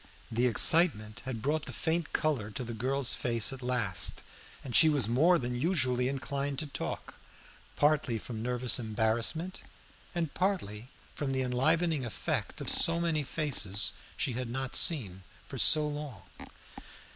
[0.31, 4.23] The excitement had brought the faint color to the girl's face at last,
[4.63, 7.13] and she was more than usually inclined to talk,
[7.75, 9.61] partly from nervous embarrassment,
[10.15, 15.59] and partly from the enlivening effect of so many faces she had not seen for
[15.59, 16.23] so long.